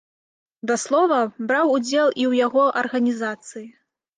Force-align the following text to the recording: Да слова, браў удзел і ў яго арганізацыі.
Да 0.69 0.77
слова, 0.83 1.19
браў 1.51 1.75
удзел 1.75 2.07
і 2.09 2.23
ў 2.31 2.43
яго 2.45 2.63
арганізацыі. 2.85 3.67